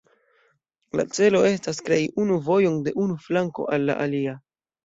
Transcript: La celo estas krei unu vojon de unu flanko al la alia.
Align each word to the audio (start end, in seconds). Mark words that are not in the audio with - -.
La 0.99 1.05
celo 1.17 1.41
estas 1.49 1.83
krei 1.89 2.07
unu 2.25 2.39
vojon 2.49 2.81
de 2.89 2.97
unu 3.07 3.21
flanko 3.29 3.71
al 3.79 3.87
la 3.93 4.01
alia. 4.09 4.39